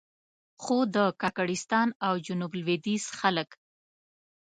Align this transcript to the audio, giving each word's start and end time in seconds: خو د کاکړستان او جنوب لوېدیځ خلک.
خو 0.63 0.77
د 0.95 0.97
کاکړستان 1.21 1.87
او 2.07 2.13
جنوب 2.25 2.51
لوېدیځ 2.59 3.03
خلک. 3.19 3.49